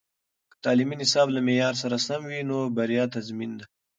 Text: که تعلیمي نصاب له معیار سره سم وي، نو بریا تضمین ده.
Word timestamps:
که 0.51 0.55
تعلیمي 0.63 0.95
نصاب 1.01 1.27
له 1.35 1.39
معیار 1.47 1.75
سره 1.81 1.95
سم 2.07 2.21
وي، 2.29 2.41
نو 2.49 2.57
بریا 2.75 3.05
تضمین 3.15 3.51
ده. 3.59 3.65